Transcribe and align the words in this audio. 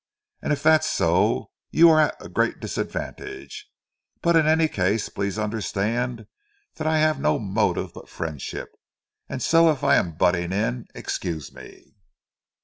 And 0.41 0.51
if 0.51 0.63
that's 0.63 0.87
so, 0.89 1.51
you 1.69 1.87
are 1.91 1.99
at 1.99 2.15
a 2.19 2.27
great 2.27 2.59
disadvantage; 2.59 3.69
but 4.23 4.35
in 4.35 4.47
any 4.47 4.67
case, 4.67 5.09
please 5.09 5.37
understand 5.37 6.25
that 6.77 6.87
I 6.87 6.97
have 6.97 7.19
no 7.19 7.37
motive 7.37 7.93
but 7.93 8.09
friendship, 8.09 8.71
and 9.29 9.43
so 9.43 9.69
if 9.69 9.83
I 9.83 9.97
am 9.97 10.13
butting 10.13 10.51
in, 10.51 10.87
excuse 10.95 11.53
me." 11.53 11.93